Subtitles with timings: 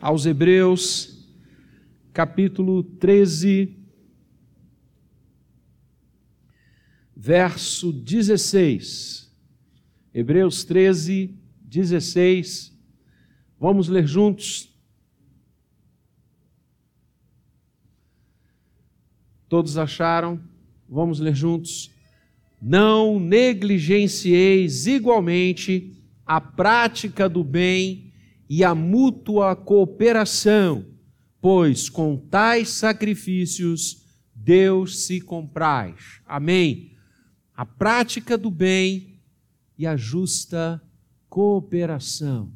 [0.00, 1.28] aos Hebreus,
[2.12, 3.76] capítulo 13,
[7.14, 9.30] verso 16.
[10.12, 12.76] Hebreus 13, 16.
[13.58, 14.68] Vamos ler juntos.
[19.48, 20.40] Todos acharam?
[20.88, 21.90] Vamos ler juntos.
[22.60, 25.92] Não negligencieis igualmente
[26.24, 28.09] a prática do bem
[28.50, 30.84] e a mútua cooperação,
[31.40, 34.02] pois com tais sacrifícios
[34.34, 36.20] Deus se compraz.
[36.26, 36.96] Amém.
[37.54, 39.20] A prática do bem
[39.78, 40.82] e a justa
[41.28, 42.50] cooperação.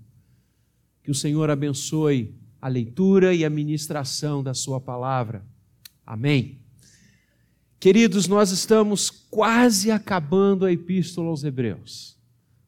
[1.00, 5.46] Que o Senhor abençoe a leitura e a ministração da Sua palavra.
[6.04, 6.58] Amém.
[7.78, 12.18] Queridos, nós estamos quase acabando a Epístola aos Hebreus.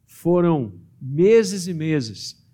[0.05, 2.46] Foram meses e meses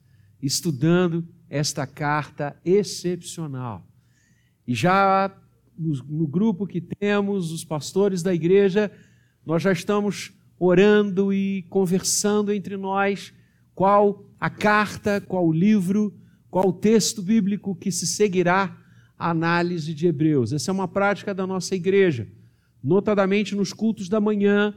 [0.43, 3.87] estudando esta carta excepcional.
[4.67, 5.35] E já
[5.79, 8.91] no, no, grupo que temos, os pastores da igreja,
[9.47, 13.33] nós já estamos orando e conversando entre nós
[13.75, 16.15] qual a carta, qual o livro,
[16.51, 18.77] qual o texto bíblico que se seguirá
[19.19, 20.53] a análise de Hebreus.
[20.53, 22.29] Essa é uma prática da nossa igreja,
[22.83, 24.75] notadamente nos cultos da manhã.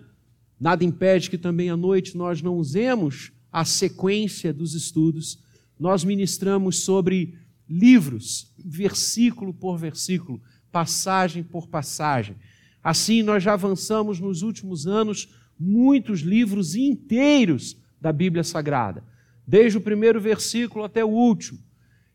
[0.60, 5.40] Nada impede que também à noite nós não usemos a sequência dos estudos,
[5.80, 7.38] nós ministramos sobre
[7.70, 12.36] livros, versículo por versículo, passagem por passagem.
[12.84, 19.04] Assim, nós já avançamos nos últimos anos muitos livros inteiros da Bíblia Sagrada,
[19.48, 21.60] desde o primeiro versículo até o último.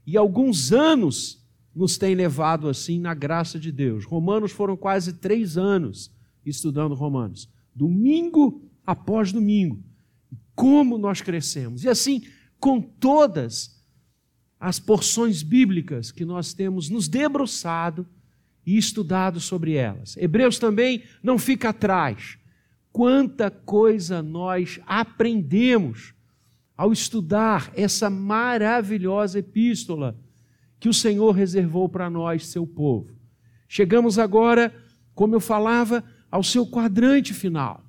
[0.07, 4.05] E alguns anos nos tem levado assim na graça de Deus.
[4.05, 6.13] Romanos foram quase três anos
[6.45, 9.83] estudando Romanos, domingo após domingo
[10.61, 11.85] como nós crescemos.
[11.85, 12.23] E assim,
[12.61, 13.81] com todas
[14.61, 18.07] as porções bíblicas que nós temos nos debruçado
[18.67, 20.17] e estudado sobre elas.
[20.19, 22.39] Hebreus também não fica atrás.
[22.93, 26.13] Quanta coisa nós aprendemos
[26.77, 30.17] ao estudar essa maravilhosa epístola
[30.79, 33.11] que o Senhor reservou para nós, seu povo.
[33.69, 34.75] Chegamos agora,
[35.15, 37.85] como eu falava, ao seu quadrante final.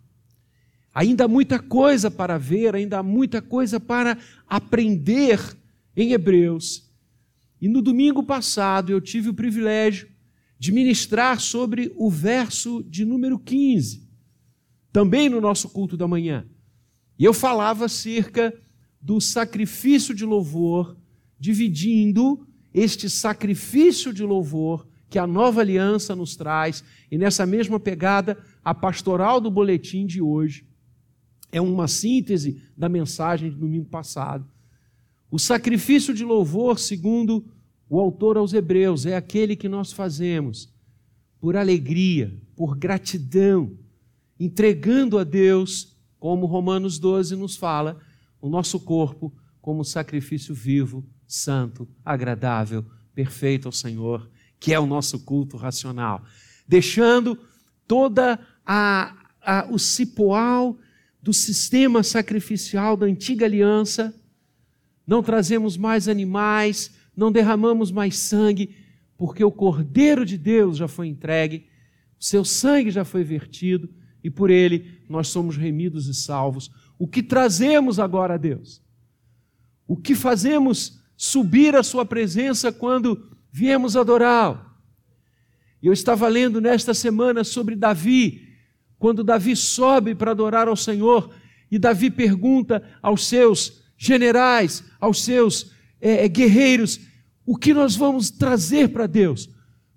[0.94, 5.40] Ainda há muita coisa para ver, ainda há muita coisa para aprender
[5.96, 6.90] em Hebreus.
[7.62, 10.10] E no domingo passado eu tive o privilégio
[10.60, 14.08] de ministrar sobre o verso de número 15,
[14.92, 16.46] também no nosso culto da manhã.
[17.18, 18.54] E eu falava acerca
[19.02, 20.98] do sacrifício de louvor,
[21.40, 28.38] dividindo este sacrifício de louvor que a nova aliança nos traz, e nessa mesma pegada,
[28.64, 30.66] a pastoral do boletim de hoje
[31.52, 34.46] é uma síntese da mensagem de domingo passado.
[35.30, 37.46] O sacrifício de louvor, segundo
[37.90, 40.74] o autor aos Hebreus, é aquele que nós fazemos
[41.40, 43.78] por alegria, por gratidão,
[44.40, 48.00] entregando a Deus, como Romanos 12 nos fala,
[48.40, 54.30] o nosso corpo como sacrifício vivo, santo, agradável, perfeito ao Senhor,
[54.60, 56.24] que é o nosso culto racional,
[56.68, 57.38] deixando
[57.88, 60.78] toda a, a o cipoal
[61.22, 64.14] do sistema sacrificial da antiga aliança,
[65.06, 68.76] não trazemos mais animais, não derramamos mais sangue,
[69.18, 71.68] porque o Cordeiro de Deus já foi entregue,
[72.20, 73.90] o seu sangue já foi vertido
[74.24, 76.72] e por ele nós somos remidos e salvos.
[76.98, 78.82] O que trazemos agora a Deus?
[79.88, 84.66] O que fazemos subir a sua presença quando viemos adorá-lo?
[85.82, 88.51] Eu estava lendo nesta semana sobre Davi,
[89.02, 91.34] quando Davi sobe para adorar ao Senhor,
[91.72, 97.00] e Davi pergunta aos seus generais, aos seus é, guerreiros,
[97.44, 99.50] o que nós vamos trazer para Deus?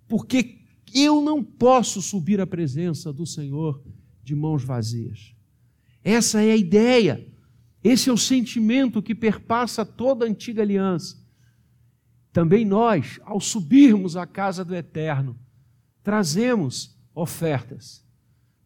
[0.09, 0.63] Porque
[0.95, 3.85] eu não posso subir à presença do Senhor
[4.23, 5.35] de mãos vazias.
[6.03, 7.31] Essa é a ideia,
[7.83, 11.23] esse é o sentimento que perpassa toda a antiga aliança.
[12.33, 15.39] Também nós, ao subirmos à casa do Eterno,
[16.03, 18.04] trazemos ofertas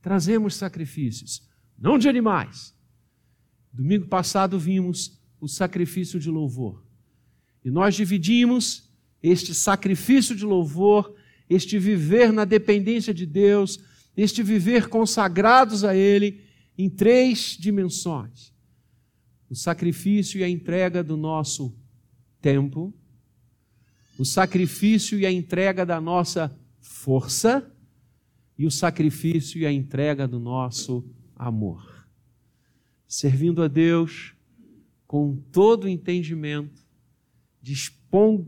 [0.09, 1.47] trazemos sacrifícios,
[1.79, 2.75] não de animais.
[3.71, 6.83] Domingo passado vimos o sacrifício de louvor.
[7.63, 8.91] E nós dividimos
[9.23, 11.15] este sacrifício de louvor,
[11.47, 13.81] este viver na dependência de Deus,
[14.17, 16.41] este viver consagrados a Ele,
[16.79, 18.55] em três dimensões:
[19.51, 21.77] o sacrifício e a entrega do nosso
[22.41, 22.95] tempo,
[24.19, 27.71] o sacrifício e a entrega da nossa força
[28.59, 31.05] e o sacrifício e a entrega do nosso
[31.37, 32.07] amor.
[33.07, 34.35] Servindo a Deus
[35.07, 36.89] com todo o entendimento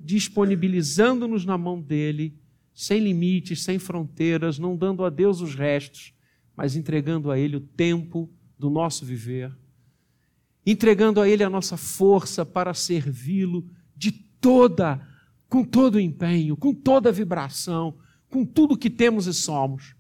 [0.02, 2.38] disponibilizando-nos na mão dele,
[2.72, 6.14] sem limites, sem fronteiras, não dando a Deus os restos,
[6.56, 9.54] mas entregando a ele o tempo do nosso viver,
[10.64, 13.66] entregando a ele a nossa força para servi-lo
[13.96, 15.06] de toda,
[15.48, 17.98] com todo o empenho, com toda a vibração,
[18.28, 19.94] com tudo que temos e somos,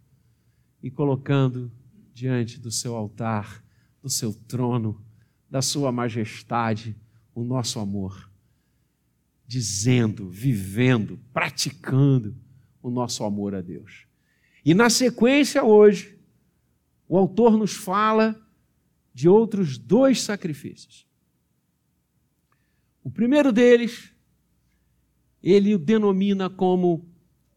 [0.82, 1.70] e colocando
[2.12, 3.64] diante do seu altar,
[4.02, 5.04] do seu trono,
[5.48, 6.96] da sua majestade,
[7.34, 8.30] o nosso amor,
[9.46, 12.36] dizendo, vivendo, praticando
[12.82, 14.06] o nosso amor a Deus.
[14.64, 16.18] E na sequência, hoje,
[17.08, 18.40] o autor nos fala
[19.12, 21.06] de outros dois sacrifícios.
[23.02, 24.12] O primeiro deles,
[25.42, 27.08] ele o denomina como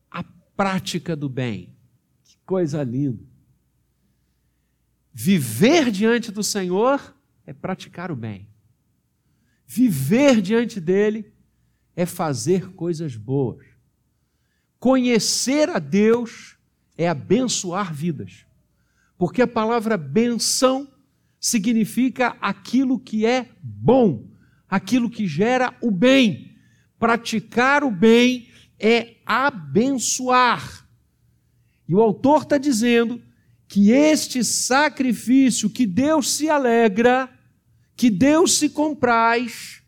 [0.10, 0.24] a
[0.56, 1.73] prática do bem.
[2.46, 3.24] Coisa linda!
[5.14, 8.50] Viver diante do Senhor é praticar o bem.
[9.66, 11.32] Viver diante dele
[11.96, 13.66] é fazer coisas boas.
[14.80, 16.58] Conhecer a Deus
[16.98, 18.46] é abençoar vidas.
[19.18, 20.92] Porque a palavra benção
[21.40, 24.28] significa aquilo que é bom,
[24.68, 26.58] aquilo que gera o bem.
[26.98, 28.50] Praticar o bem
[28.80, 30.83] é abençoar.
[31.94, 33.22] E o autor está dizendo
[33.68, 37.32] que este sacrifício que Deus se alegra,
[37.96, 39.84] que Deus se compraz,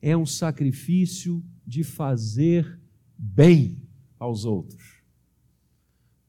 [0.00, 2.78] é um sacrifício de fazer
[3.18, 3.82] bem
[4.20, 5.02] aos outros.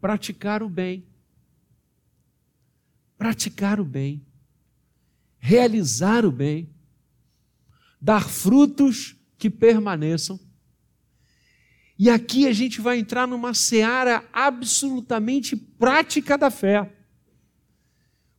[0.01, 1.07] Praticar o bem.
[3.19, 4.25] Praticar o bem.
[5.37, 6.73] Realizar o bem.
[8.01, 10.39] Dar frutos que permaneçam.
[11.99, 16.89] E aqui a gente vai entrar numa seara absolutamente prática da fé.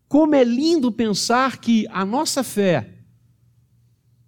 [0.09, 3.05] Como é lindo pensar que a nossa fé,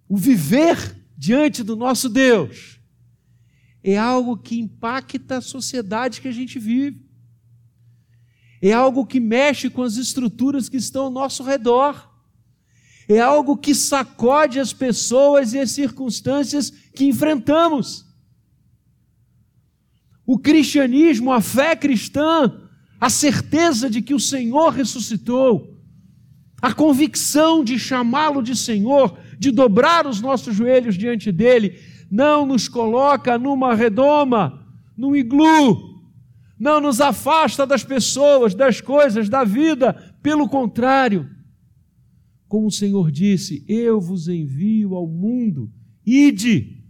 [0.07, 0.77] o viver
[1.17, 2.79] diante do nosso Deus,
[3.83, 7.03] é algo que impacta a sociedade que a gente vive.
[8.61, 12.07] É algo que mexe com as estruturas que estão ao nosso redor.
[13.09, 18.12] É algo que sacode as pessoas e as circunstâncias que enfrentamos.
[20.33, 22.51] O cristianismo, a fé cristã,
[22.99, 25.77] a certeza de que o Senhor ressuscitou,
[26.59, 32.67] a convicção de chamá-lo de Senhor, de dobrar os nossos joelhos diante dele, não nos
[32.67, 34.65] coloca numa redoma,
[34.97, 36.01] num iglu,
[36.57, 39.93] não nos afasta das pessoas, das coisas, da vida,
[40.23, 41.29] pelo contrário.
[42.47, 45.71] Como o Senhor disse: Eu vos envio ao mundo,
[46.03, 46.83] ide,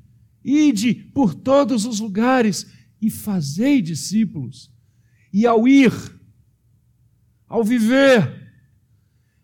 [0.45, 4.71] ide por todos os lugares e fazei discípulos.
[5.33, 5.91] E ao ir,
[7.45, 8.41] ao viver,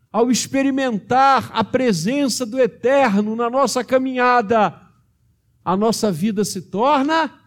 [0.09, 4.81] ao experimentar a presença do Eterno na nossa caminhada,
[5.63, 7.37] a nossa vida se torna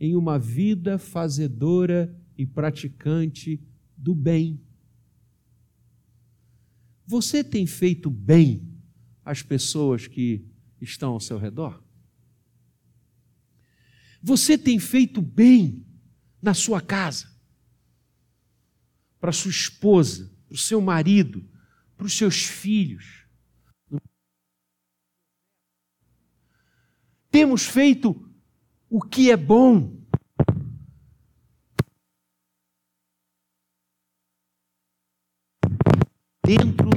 [0.00, 3.62] em uma vida fazedora e praticante
[3.94, 4.58] do bem.
[7.06, 8.66] Você tem feito bem
[9.22, 10.46] às pessoas que
[10.80, 11.81] estão ao seu redor?
[14.22, 15.84] Você tem feito bem
[16.40, 17.26] na sua casa,
[19.18, 21.44] para sua esposa, para o seu marido,
[21.96, 23.26] para os seus filhos.
[27.30, 28.30] Temos feito
[28.88, 30.00] o que é bom.
[36.44, 36.92] Dentro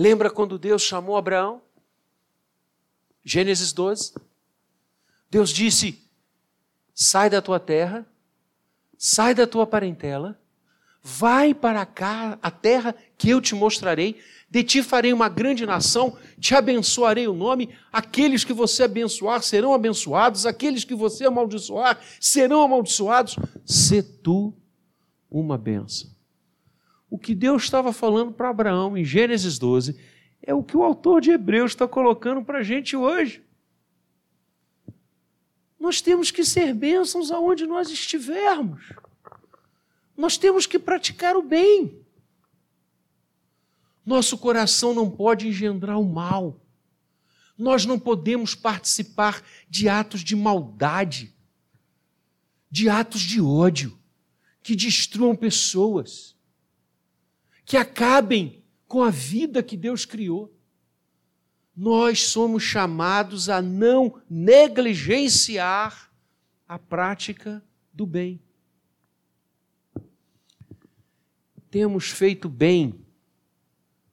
[0.00, 1.60] Lembra quando Deus chamou Abraão?
[3.22, 4.14] Gênesis 12.
[5.30, 6.02] Deus disse:
[6.94, 8.06] sai da tua terra,
[8.96, 10.40] sai da tua parentela,
[11.02, 16.16] vai para cá, a terra que eu te mostrarei, de ti farei uma grande nação,
[16.38, 22.62] te abençoarei o nome, aqueles que você abençoar serão abençoados, aqueles que você amaldiçoar serão
[22.62, 24.54] amaldiçoados, se tu
[25.30, 26.19] uma bênção.
[27.10, 29.98] O que Deus estava falando para Abraão em Gênesis 12
[30.40, 33.44] é o que o autor de Hebreus está colocando para a gente hoje.
[35.78, 38.92] Nós temos que ser bênçãos aonde nós estivermos.
[40.16, 42.00] Nós temos que praticar o bem.
[44.06, 46.60] Nosso coração não pode engendrar o mal.
[47.58, 51.34] Nós não podemos participar de atos de maldade,
[52.70, 53.98] de atos de ódio,
[54.62, 56.36] que destruam pessoas
[57.70, 60.52] que acabem com a vida que Deus criou.
[61.76, 66.10] nós somos chamados a não negligenciar
[66.66, 67.62] a prática
[67.92, 68.42] do bem.
[71.70, 73.06] Temos feito bem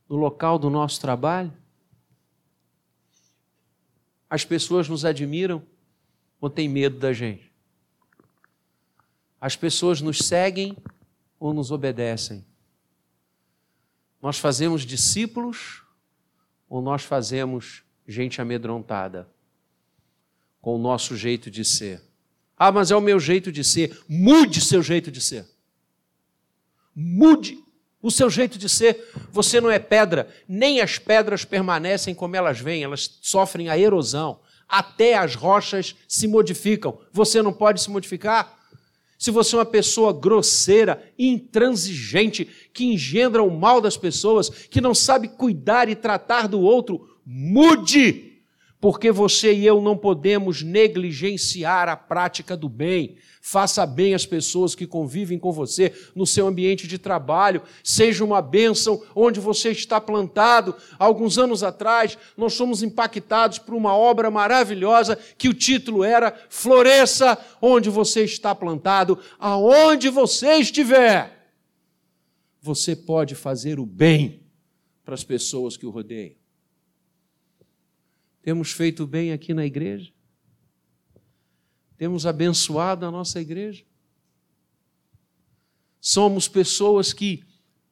[0.08, 1.52] no local do nosso trabalho?
[4.30, 5.66] As pessoas nos admiram
[6.40, 7.52] ou têm medo da gente?
[9.42, 10.78] As pessoas nos seguem
[11.40, 12.46] ou nos obedecem?
[14.28, 15.84] Nós fazemos discípulos
[16.68, 19.26] ou nós fazemos gente amedrontada
[20.60, 22.02] com o nosso jeito de ser?
[22.58, 23.98] Ah, mas é o meu jeito de ser.
[24.06, 25.46] Mude seu jeito de ser.
[26.94, 27.58] Mude
[28.02, 29.02] o seu jeito de ser.
[29.32, 34.42] Você não é pedra, nem as pedras permanecem como elas vêm, elas sofrem a erosão.
[34.68, 37.00] Até as rochas se modificam.
[37.14, 38.58] Você não pode se modificar?
[39.18, 44.94] Se você é uma pessoa grosseira, intransigente, que engendra o mal das pessoas, que não
[44.94, 48.38] sabe cuidar e tratar do outro, mude!
[48.80, 53.16] Porque você e eu não podemos negligenciar a prática do bem.
[53.42, 57.64] Faça bem às pessoas que convivem com você no seu ambiente de trabalho.
[57.84, 60.76] Seja uma bênção onde você está plantado.
[61.00, 67.40] Alguns anos atrás, nós fomos impactados por uma obra maravilhosa que o título era Floresça
[67.60, 71.37] onde você está plantado, aonde você estiver.
[72.68, 74.46] Você pode fazer o bem
[75.06, 76.36] para as pessoas que o rodeiam.
[78.42, 80.12] Temos feito bem aqui na igreja?
[81.96, 83.86] Temos abençoado a nossa igreja.
[86.02, 87.42] Somos pessoas que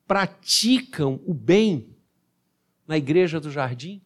[0.05, 1.95] praticam o bem
[2.85, 4.01] na igreja do jardim.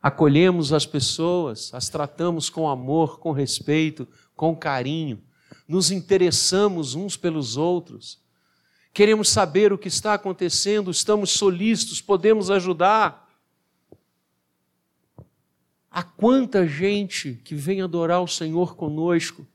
[0.00, 5.22] Acolhemos as pessoas, as tratamos com amor, com respeito, com carinho,
[5.68, 8.26] nos interessamos uns pelos outros,
[8.98, 13.32] queremos saber o que está acontecendo, estamos solícitos, podemos ajudar.
[15.88, 19.46] Há quanta gente que vem adorar o Senhor conosco,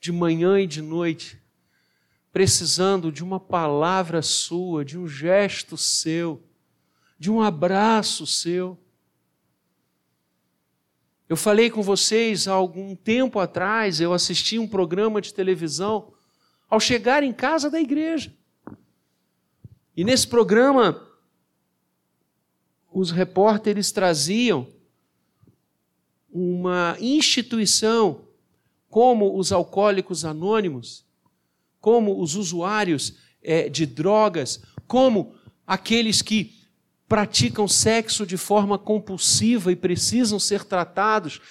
[0.00, 1.40] de manhã e de noite,
[2.32, 6.42] precisando de uma palavra sua, de um gesto seu,
[7.16, 8.76] de um abraço seu.
[11.28, 16.12] Eu falei com vocês há algum tempo atrás, eu assisti um programa de televisão
[16.68, 18.39] ao chegar em casa da igreja.
[20.00, 20.98] E nesse programa,
[22.90, 24.66] os repórteres traziam
[26.32, 28.22] uma instituição
[28.88, 31.04] como os alcoólicos anônimos,
[31.82, 35.34] como os usuários é, de drogas, como
[35.66, 36.58] aqueles que
[37.06, 41.42] praticam sexo de forma compulsiva e precisam ser tratados.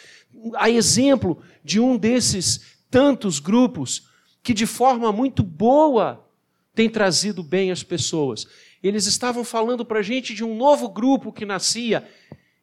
[0.55, 4.07] A exemplo de um desses tantos grupos
[4.41, 6.27] que, de forma muito boa,
[6.73, 8.47] tem trazido bem as pessoas.
[8.81, 12.09] Eles estavam falando para a gente de um novo grupo que nascia,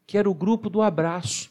[0.06, 1.50] que era o grupo do abraço.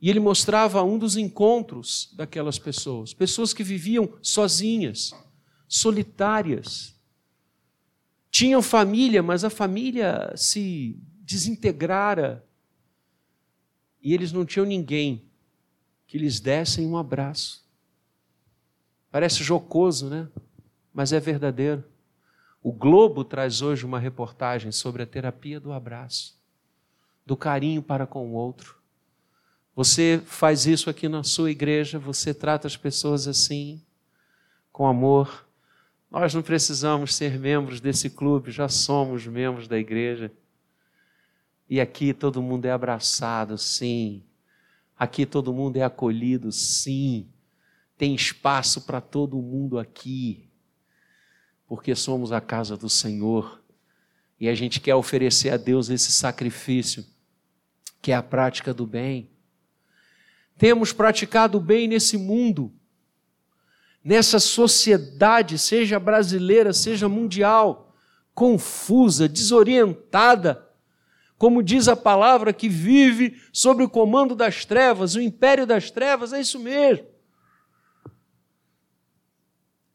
[0.00, 5.12] E ele mostrava um dos encontros daquelas pessoas, pessoas que viviam sozinhas,
[5.68, 6.94] solitárias.
[8.30, 12.46] Tinham família, mas a família se desintegrara.
[14.02, 15.30] E eles não tinham ninguém
[16.06, 17.59] que lhes dessem um abraço.
[19.10, 20.28] Parece jocoso, né?
[20.92, 21.84] Mas é verdadeiro.
[22.62, 26.38] O Globo traz hoje uma reportagem sobre a terapia do abraço,
[27.24, 28.76] do carinho para com o outro.
[29.74, 33.80] Você faz isso aqui na sua igreja, você trata as pessoas assim,
[34.70, 35.46] com amor.
[36.10, 40.30] Nós não precisamos ser membros desse clube, já somos membros da igreja.
[41.68, 44.22] E aqui todo mundo é abraçado, sim.
[44.98, 47.26] Aqui todo mundo é acolhido, sim.
[48.00, 50.48] Tem espaço para todo mundo aqui,
[51.66, 53.62] porque somos a casa do Senhor
[54.40, 57.04] e a gente quer oferecer a Deus esse sacrifício,
[58.00, 59.30] que é a prática do bem
[60.60, 62.70] temos praticado bem nesse mundo,
[64.04, 67.94] nessa sociedade, seja brasileira, seja mundial,
[68.34, 70.68] confusa, desorientada,
[71.38, 76.34] como diz a palavra, que vive sob o comando das trevas, o império das trevas,
[76.34, 77.06] é isso mesmo.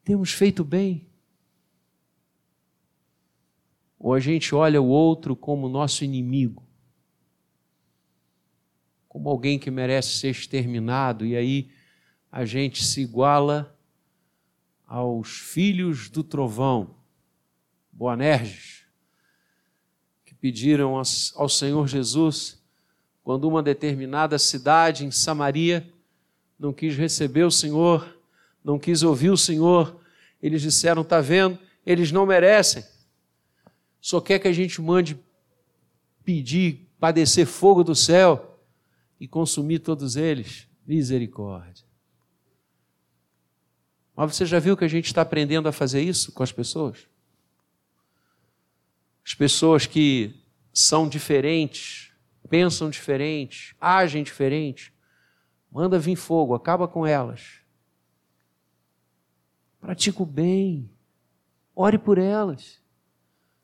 [0.06, 1.06] Temos feito bem?
[4.00, 6.66] Ou a gente olha o outro como nosso inimigo?
[9.16, 11.72] como alguém que merece ser exterminado, e aí
[12.30, 13.74] a gente se iguala
[14.86, 16.98] aos filhos do trovão,
[17.94, 18.84] Boanerges,
[20.26, 21.02] que pediram
[21.36, 22.62] ao Senhor Jesus,
[23.24, 25.90] quando uma determinada cidade em Samaria
[26.60, 28.15] não quis receber o Senhor,
[28.66, 30.02] não quis ouvir o Senhor,
[30.42, 32.84] eles disseram: está vendo, eles não merecem,
[34.02, 35.18] só quer que a gente mande
[36.24, 38.60] pedir, padecer fogo do céu
[39.20, 40.68] e consumir todos eles?
[40.86, 41.86] Misericórdia.
[44.16, 47.08] Mas você já viu que a gente está aprendendo a fazer isso com as pessoas?
[49.26, 50.36] As pessoas que
[50.74, 52.12] são diferentes,
[52.50, 54.94] pensam diferente, agem diferente,
[55.72, 57.65] manda vir fogo, acaba com elas.
[59.86, 60.90] Pratica o bem,
[61.76, 62.82] ore por elas,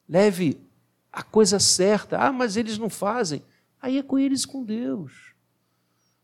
[0.08, 0.62] leve
[1.12, 2.20] a coisa certa.
[2.20, 3.42] Ah, mas eles não fazem.
[3.82, 5.34] Aí é com eles com Deus.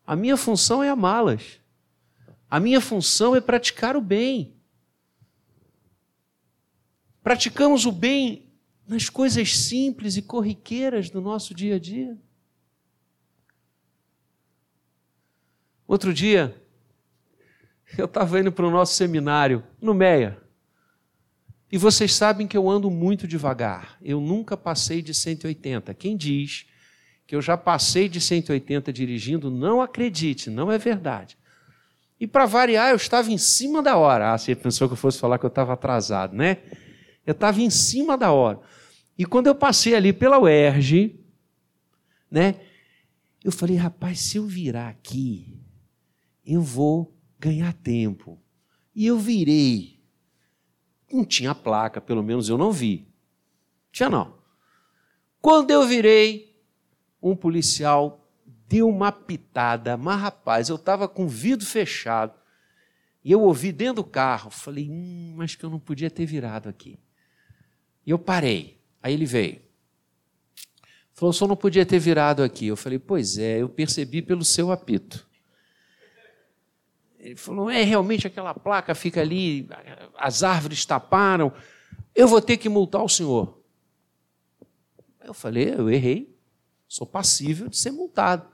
[0.05, 1.59] A minha função é amá-las.
[2.47, 4.55] A minha função é praticar o bem.
[7.23, 8.51] Praticamos o bem
[8.87, 12.15] nas coisas simples e corriqueiras do nosso dia a dia.
[15.87, 16.63] Outro dia,
[17.97, 20.37] eu estava indo para o nosso seminário, no Meia.
[21.71, 23.97] E vocês sabem que eu ando muito devagar.
[24.01, 25.93] Eu nunca passei de 180.
[25.93, 26.65] Quem diz
[27.25, 31.37] que eu já passei de 180 dirigindo, não acredite, não é verdade.
[32.19, 34.33] E para variar, eu estava em cima da hora.
[34.33, 36.57] Ah, você pensou que eu fosse falar que eu estava atrasado, né?
[37.25, 38.61] Eu estava em cima da hora.
[39.17, 41.19] E quando eu passei ali pela UERJ,
[42.31, 42.55] né?
[43.43, 45.59] Eu falei, rapaz, se eu virar aqui,
[46.45, 48.39] eu vou ganhar tempo.
[48.95, 49.99] E eu virei.
[51.11, 53.07] Não tinha placa, pelo menos eu não vi.
[53.91, 54.37] Tinha não.
[55.41, 56.59] Quando eu virei,
[57.21, 58.27] um policial
[58.67, 62.37] deu uma pitada, mas rapaz, eu estava com o vidro fechado.
[63.23, 66.69] E eu ouvi dentro do carro, falei, hum, acho que eu não podia ter virado
[66.69, 66.99] aqui.
[68.05, 68.81] E eu parei.
[69.01, 69.61] Aí ele veio.
[71.13, 72.67] Falou, só não podia ter virado aqui.
[72.67, 75.26] Eu falei, pois é, eu percebi pelo seu apito.
[77.27, 79.67] Ele falou, é realmente aquela placa fica ali,
[80.17, 81.51] as árvores taparam,
[82.15, 83.61] eu vou ter que multar o senhor.
[85.21, 86.33] Eu falei, eu errei,
[86.87, 88.47] sou passível de ser multado.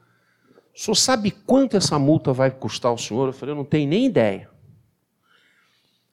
[0.74, 3.28] O senhor sabe quanto essa multa vai custar ao senhor?
[3.28, 4.50] Eu falei, eu não tenho nem ideia.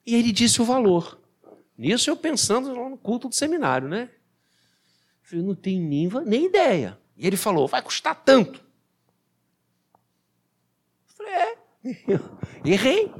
[0.05, 1.19] E ele disse o valor.
[1.75, 4.03] Nisso eu pensando no culto do seminário, né?
[5.23, 6.95] Eu falei, não tenho nem, nem ideia.
[7.17, 8.63] E ele falou, vai custar tanto.
[11.09, 11.57] Eu falei, é,
[12.63, 13.13] errei.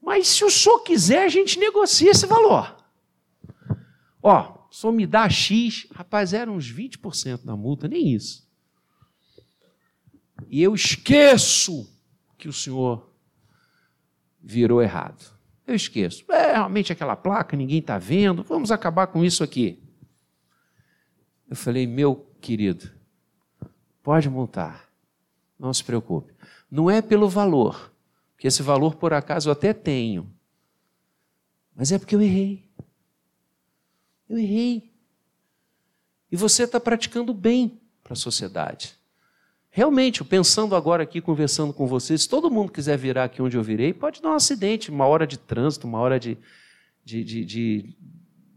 [0.00, 2.76] Mas se o senhor quiser, a gente negocia esse valor.
[4.22, 8.46] Ó, senhor me dá X, rapaz, era uns 20% da multa, nem isso.
[10.50, 11.90] E eu esqueço
[12.36, 13.10] que o senhor
[14.38, 15.34] virou errado.
[15.66, 16.30] Eu esqueço.
[16.30, 19.82] É realmente aquela placa, ninguém está vendo, vamos acabar com isso aqui.
[21.48, 22.92] Eu falei, meu querido,
[24.02, 24.90] pode montar,
[25.58, 26.34] não se preocupe.
[26.70, 27.92] Não é pelo valor,
[28.34, 30.30] porque esse valor por acaso eu até tenho,
[31.74, 32.64] mas é porque eu errei.
[34.28, 34.92] Eu errei.
[36.32, 38.96] E você está praticando bem para a sociedade.
[39.70, 43.62] Realmente, pensando agora aqui, conversando com vocês, se todo mundo quiser virar aqui onde eu
[43.62, 46.38] virei, pode dar um acidente, uma hora de trânsito, uma hora de,
[47.04, 47.96] de, de, de,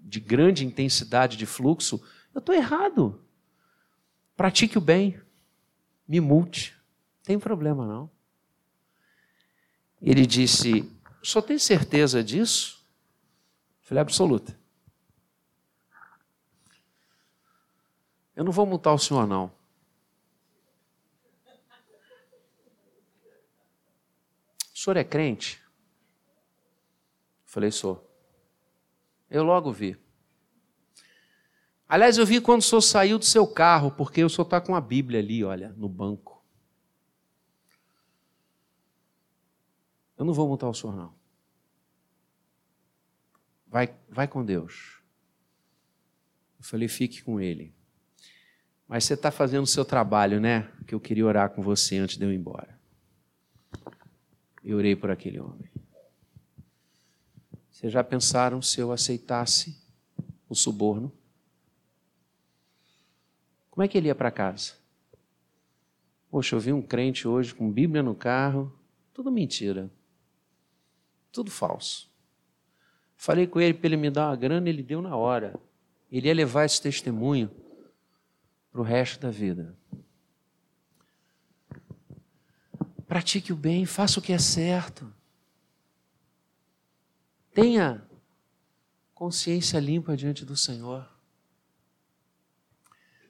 [0.02, 2.02] de grande intensidade de fluxo.
[2.34, 3.19] Eu estou errado.
[4.38, 5.19] Pratique o bem.
[6.08, 6.79] Me multe.
[7.30, 8.10] Tem problema não.
[10.02, 12.84] Ele disse: Só tem certeza disso?
[13.84, 14.60] Eu falei: Absoluta.
[18.36, 19.52] Eu não vou multar o senhor, não.
[24.74, 25.62] O senhor é crente?
[25.62, 25.70] Eu
[27.46, 28.12] falei, sou.
[29.30, 29.96] Eu logo vi.
[31.88, 34.74] Aliás, eu vi quando o senhor saiu do seu carro, porque o senhor está com
[34.74, 36.38] a Bíblia ali, olha, no banco.
[40.20, 41.14] Eu não vou multar o senhor, não.
[43.66, 45.02] Vai, vai com Deus.
[46.58, 47.74] Eu falei, fique com ele.
[48.86, 50.70] Mas você está fazendo o seu trabalho, né?
[50.86, 52.78] Que eu queria orar com você antes de eu ir embora.
[54.62, 55.72] Eu orei por aquele homem.
[57.72, 59.82] Vocês já pensaram se eu aceitasse
[60.50, 61.14] o suborno?
[63.72, 64.74] Como é que ele ia para casa?
[66.30, 68.78] Poxa, eu vi um crente hoje com Bíblia no carro,
[69.14, 69.90] tudo mentira,
[71.32, 72.10] tudo falso.
[73.15, 75.60] Falei com ele para ele me dar uma grana, ele deu na hora.
[76.12, 77.52] Ele ia levar esse testemunho
[78.72, 79.76] para o resto da vida.
[83.08, 85.12] Pratique o bem, faça o que é certo.
[87.54, 88.02] Tenha
[89.13, 91.19] consciência limpa diante do Senhor.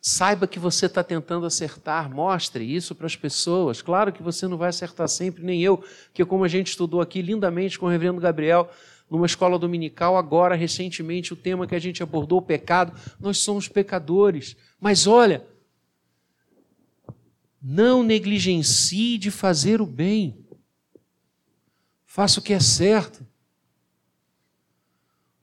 [0.02, 3.82] Saiba que você está tentando acertar, mostre isso para as pessoas.
[3.82, 5.84] Claro que você não vai acertar sempre, nem eu,
[6.14, 8.70] que como a gente estudou aqui lindamente com o reverendo Gabriel,
[9.10, 12.94] numa escola dominical, agora, recentemente, o tema que a gente abordou, o pecado.
[13.20, 14.56] Nós somos pecadores.
[14.80, 15.46] Mas olha,
[17.62, 20.46] não negligencie de fazer o bem.
[22.06, 23.26] Faça o que é certo.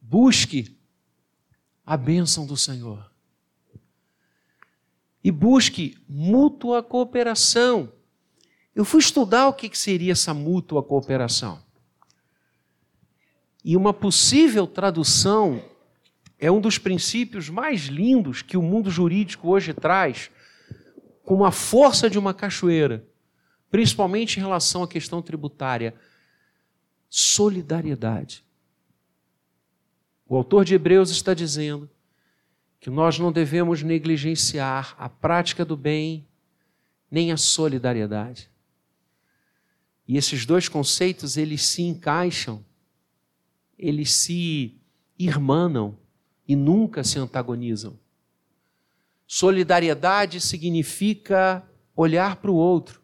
[0.01, 0.79] Busque
[1.85, 3.11] a bênção do Senhor.
[5.27, 7.93] E busque mútua cooperação.
[8.73, 11.61] Eu fui estudar o que seria essa mútua cooperação.
[13.65, 15.61] E uma possível tradução
[16.39, 20.31] é um dos princípios mais lindos que o mundo jurídico hoje traz,
[21.25, 23.05] com a força de uma cachoeira,
[23.69, 25.93] principalmente em relação à questão tributária:
[27.11, 28.45] solidariedade.
[30.29, 31.91] O autor de Hebreus está dizendo
[32.81, 36.27] que nós não devemos negligenciar a prática do bem
[37.11, 38.51] nem a solidariedade.
[40.07, 42.65] E esses dois conceitos, eles se encaixam,
[43.79, 44.79] eles se
[45.19, 45.99] irmanam
[46.47, 47.99] e nunca se antagonizam.
[49.27, 53.03] Solidariedade significa olhar para o outro,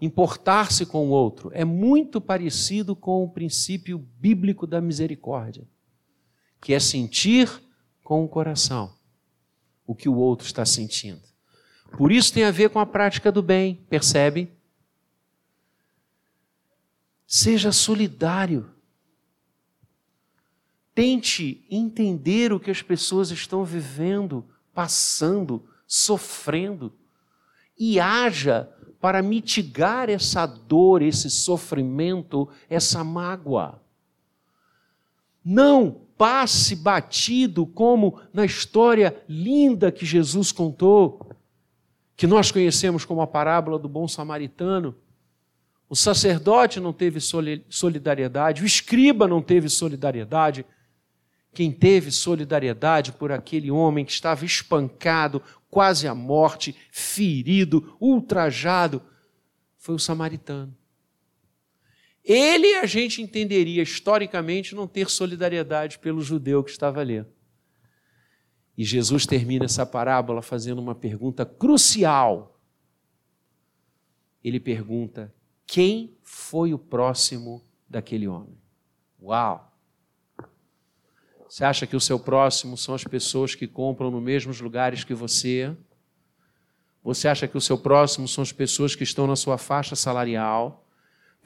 [0.00, 1.50] importar-se com o outro.
[1.52, 5.68] É muito parecido com o princípio bíblico da misericórdia,
[6.60, 7.50] que é sentir
[8.06, 8.94] com o coração
[9.84, 11.20] o que o outro está sentindo.
[11.98, 14.48] Por isso tem a ver com a prática do bem, percebe?
[17.26, 18.70] Seja solidário.
[20.94, 26.92] Tente entender o que as pessoas estão vivendo, passando, sofrendo
[27.76, 33.84] e haja para mitigar essa dor, esse sofrimento, essa mágoa.
[35.48, 41.30] Não passe batido como na história linda que Jesus contou,
[42.16, 44.96] que nós conhecemos como a parábola do bom samaritano.
[45.88, 47.20] O sacerdote não teve
[47.68, 50.66] solidariedade, o escriba não teve solidariedade.
[51.54, 59.00] Quem teve solidariedade por aquele homem que estava espancado, quase à morte, ferido, ultrajado,
[59.78, 60.76] foi o samaritano.
[62.26, 67.24] Ele, a gente entenderia historicamente, não ter solidariedade pelo judeu que estava ali.
[68.76, 72.60] E Jesus termina essa parábola fazendo uma pergunta crucial.
[74.42, 75.32] Ele pergunta:
[75.64, 78.58] quem foi o próximo daquele homem?
[79.22, 79.72] Uau!
[81.48, 85.14] Você acha que o seu próximo são as pessoas que compram nos mesmos lugares que
[85.14, 85.74] você?
[87.04, 90.85] Você acha que o seu próximo são as pessoas que estão na sua faixa salarial?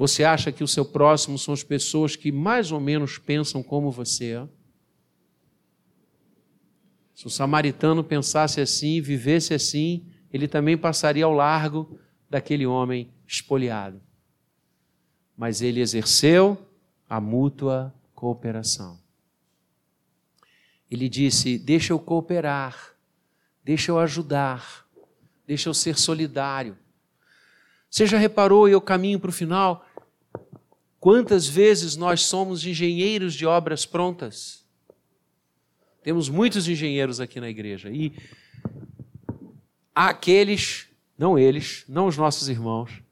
[0.01, 3.91] Você acha que o seu próximo são as pessoas que mais ou menos pensam como
[3.91, 4.49] você?
[7.15, 14.01] Se o samaritano pensasse assim, vivesse assim, ele também passaria ao largo daquele homem espoliado.
[15.37, 16.57] Mas ele exerceu
[17.07, 18.99] a mútua cooperação.
[20.91, 22.97] Ele disse: Deixa eu cooperar,
[23.63, 24.87] deixa eu ajudar,
[25.47, 26.75] deixa eu ser solidário.
[27.91, 29.85] Você já reparou, e eu caminho para o final,
[31.01, 34.67] Quantas vezes nós somos engenheiros de obras prontas?
[36.03, 38.13] Temos muitos engenheiros aqui na igreja e
[39.95, 43.03] há aqueles, não eles, não os nossos irmãos,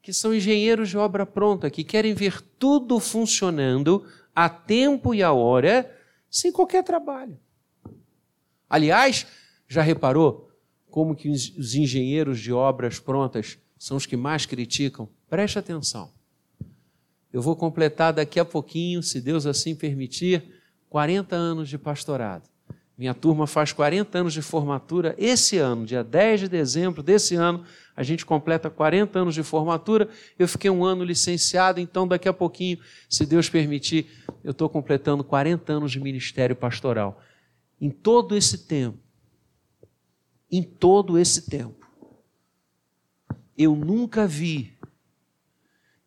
[0.00, 5.32] que são engenheiros de obra pronta, que querem ver tudo funcionando a tempo e a
[5.32, 5.94] hora,
[6.30, 7.38] sem qualquer trabalho.
[8.68, 9.26] Aliás,
[9.68, 10.50] já reparou
[10.90, 15.08] como que os engenheiros de obras prontas são os que mais criticam?
[15.28, 16.10] Preste atenção.
[17.34, 20.40] Eu vou completar daqui a pouquinho, se Deus assim permitir,
[20.88, 22.48] 40 anos de pastorado.
[22.96, 27.64] Minha turma faz 40 anos de formatura esse ano, dia 10 de dezembro desse ano,
[27.96, 30.08] a gente completa 40 anos de formatura.
[30.38, 32.78] Eu fiquei um ano licenciado, então daqui a pouquinho,
[33.10, 34.06] se Deus permitir,
[34.44, 37.20] eu estou completando 40 anos de ministério pastoral.
[37.80, 39.00] Em todo esse tempo,
[40.48, 41.84] em todo esse tempo,
[43.58, 44.78] eu nunca vi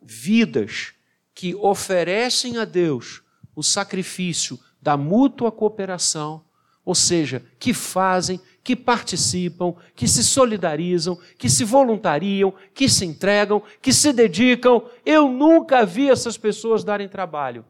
[0.01, 0.93] vidas
[1.37, 3.21] que oferecem a Deus
[3.55, 6.43] o sacrifício da mútua cooperação,
[6.83, 13.61] ou seja, que fazem, que participam, que se solidarizam, que se voluntariam, que se entregam,
[13.79, 14.89] que se dedicam.
[15.05, 17.63] Eu nunca vi essas pessoas darem trabalho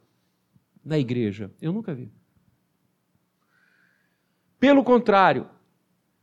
[0.82, 1.52] na igreja.
[1.62, 2.10] Eu nunca vi.
[4.58, 5.50] Pelo contrário,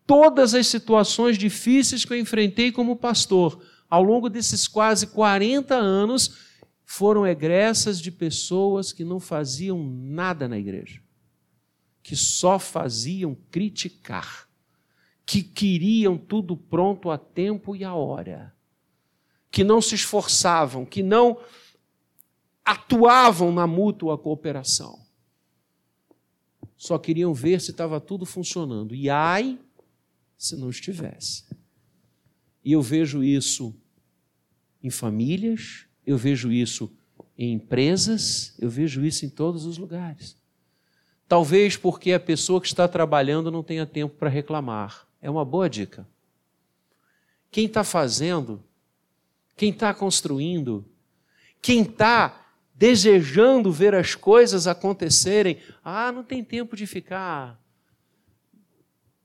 [0.07, 6.54] todas as situações difíceis que eu enfrentei como pastor, ao longo desses quase 40 anos,
[6.85, 11.03] foram egressas de pessoas que não faziam nada na igreja,
[12.03, 14.49] que só faziam criticar,
[15.25, 18.55] que queriam tudo pronto a tempo e a hora,
[19.51, 21.39] que não se esforçavam, que não
[22.65, 25.05] atuavam na mútua cooperação.
[26.77, 28.95] Só queriam ver se estava tudo funcionando.
[28.95, 29.59] E ai,
[30.37, 31.45] se não estivesse.
[32.65, 33.75] E eu vejo isso
[34.83, 36.91] em famílias, eu vejo isso
[37.37, 40.37] em empresas, eu vejo isso em todos os lugares.
[41.27, 45.07] Talvez porque a pessoa que está trabalhando não tenha tempo para reclamar.
[45.21, 46.07] É uma boa dica.
[47.51, 48.63] Quem está fazendo,
[49.57, 50.85] quem está construindo,
[51.63, 57.59] quem está desejando ver as coisas acontecerem, ah, não tem tempo de ficar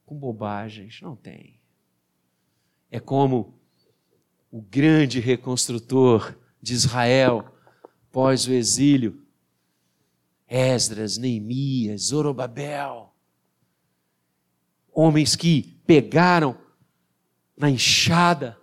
[0.05, 1.01] com bobagens.
[1.01, 1.59] Não tem.
[2.89, 3.59] É como
[4.51, 7.53] o grande reconstrutor de Israel
[8.11, 9.21] pós o exílio,
[10.47, 13.13] Esdras, Neemias, Zorobabel,
[14.91, 16.57] homens que pegaram
[17.55, 18.57] na enxada,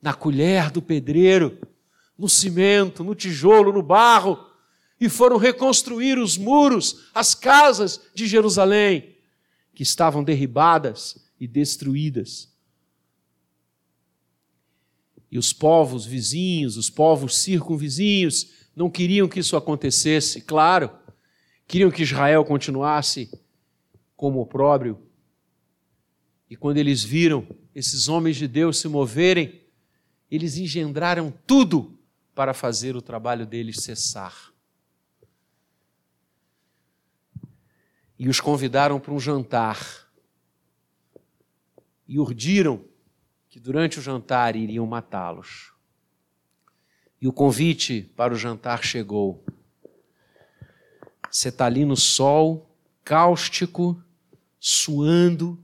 [0.00, 1.58] na colher do pedreiro,
[2.18, 4.38] no cimento, no tijolo, no barro,
[5.00, 9.16] e foram reconstruir os muros, as casas de Jerusalém,
[9.74, 12.55] que estavam derribadas e destruídas.
[15.36, 20.90] E os povos vizinhos, os povos circunvizinhos, não queriam que isso acontecesse, claro,
[21.68, 23.30] queriam que Israel continuasse
[24.16, 24.98] como opróbrio.
[26.48, 29.60] E quando eles viram esses homens de Deus se moverem,
[30.30, 31.98] eles engendraram tudo
[32.34, 34.54] para fazer o trabalho deles cessar.
[38.18, 40.10] E os convidaram para um jantar.
[42.08, 42.82] E urdiram
[43.56, 45.72] que durante o jantar iriam matá-los.
[47.18, 49.42] E o convite para o jantar chegou.
[51.30, 52.70] Você está ali no sol,
[53.02, 53.98] cáustico,
[54.60, 55.58] suando,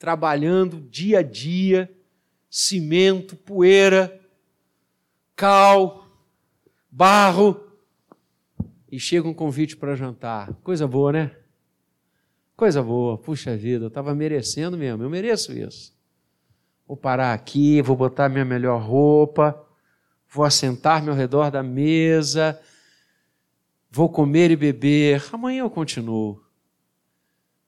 [0.00, 1.96] trabalhando dia a dia,
[2.50, 4.20] cimento, poeira,
[5.36, 6.04] cal,
[6.90, 7.68] barro,
[8.90, 10.52] e chega um convite para jantar.
[10.64, 11.36] Coisa boa, né?
[12.56, 15.91] Coisa boa, puxa vida, eu estava merecendo mesmo, eu mereço isso.
[16.92, 19.66] Vou parar aqui, vou botar minha melhor roupa,
[20.28, 22.62] vou assentar-me ao redor da mesa,
[23.90, 25.24] vou comer e beber.
[25.32, 26.44] Amanhã eu continuo.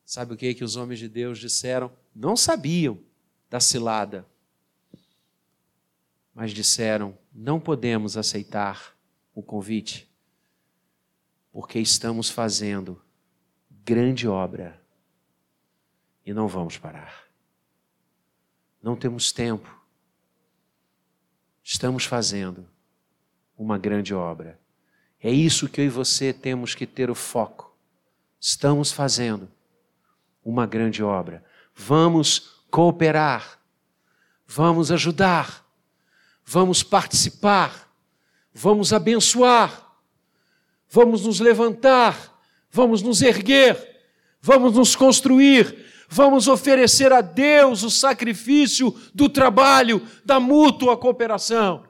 [0.04, 1.90] Sabe o que, que os homens de Deus disseram?
[2.14, 2.98] Não sabiam
[3.48, 4.26] da cilada,
[6.34, 8.94] mas disseram: não podemos aceitar
[9.34, 10.06] o convite,
[11.50, 13.00] porque estamos fazendo
[13.70, 14.78] grande obra
[16.26, 17.23] e não vamos parar.
[18.84, 19.68] Não temos tempo.
[21.62, 22.68] Estamos fazendo
[23.56, 24.60] uma grande obra.
[25.20, 27.74] É isso que eu e você temos que ter o foco.
[28.38, 29.50] Estamos fazendo
[30.44, 31.42] uma grande obra.
[31.74, 33.58] Vamos cooperar.
[34.46, 35.66] Vamos ajudar.
[36.44, 37.84] Vamos participar
[38.54, 39.98] vamos abençoar,
[40.88, 42.16] vamos nos levantar,
[42.70, 44.00] vamos nos erguer,
[44.40, 51.88] vamos nos construir, vamos oferecer a Deus o sacrifício do trabalho, da mútua cooperação.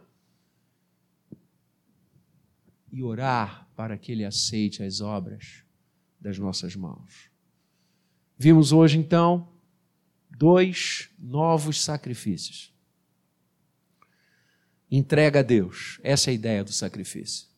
[2.92, 5.64] E orar para que Ele aceite as obras
[6.20, 7.30] das nossas mãos.
[8.38, 9.48] Vimos hoje, então,
[10.30, 12.74] dois novos sacrifícios
[14.96, 15.98] entrega a Deus.
[16.02, 17.48] Essa é a ideia do sacrifício.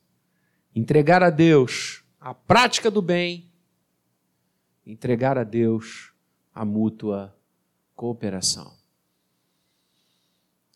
[0.74, 3.50] Entregar a Deus a prática do bem,
[4.84, 6.12] entregar a Deus
[6.56, 7.36] a mútua
[7.94, 8.74] cooperação.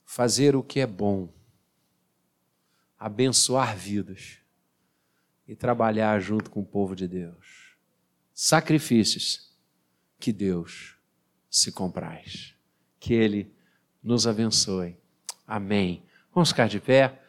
[0.04, 1.32] Fazer o que é bom,
[2.98, 4.40] abençoar vidas
[5.48, 7.78] e trabalhar junto com o povo de Deus.
[8.34, 9.56] Sacrifícios
[10.18, 10.98] que Deus
[11.50, 12.54] se compraz.
[12.98, 13.50] Que Ele
[14.02, 14.98] nos abençoe.
[15.46, 16.02] Amém.
[16.34, 17.22] Vamos ficar de pé.